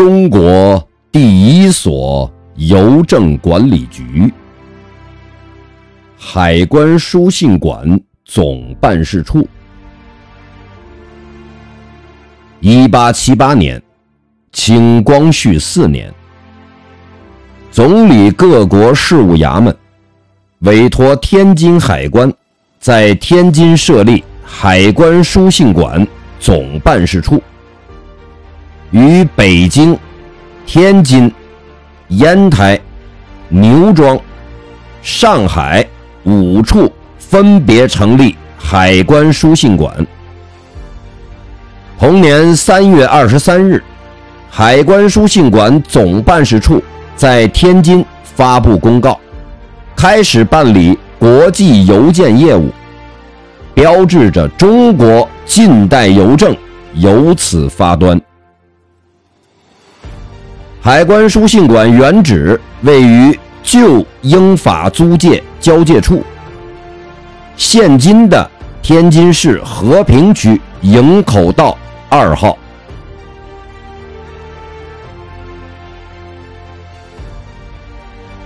[0.00, 4.32] 中国第一所邮政管理局——
[6.16, 9.46] 海关书信馆总办事处。
[12.60, 13.82] 一八七八年，
[14.52, 16.10] 清光绪四年，
[17.70, 19.76] 总理各国事务衙门
[20.60, 22.32] 委托天津海关，
[22.78, 26.08] 在天津设立海关书信馆
[26.38, 27.42] 总办事处。
[28.90, 29.96] 于北京、
[30.66, 31.32] 天津、
[32.08, 32.78] 烟台、
[33.48, 34.18] 牛庄、
[35.00, 35.86] 上海
[36.24, 39.94] 五处分别成立海关书信馆。
[41.98, 43.82] 同年三月二十三日，
[44.50, 46.82] 海关书信馆总办事处
[47.14, 49.20] 在天津发布公告，
[49.94, 52.70] 开始办理国际邮件业务，
[53.72, 56.56] 标志着中国近代邮政
[56.94, 58.20] 由此发端。
[60.82, 66.24] 海关书信馆原址位于旧英法租界交界处，
[67.54, 68.50] 现今的
[68.80, 71.76] 天津市和平区营口道
[72.08, 72.56] 二号。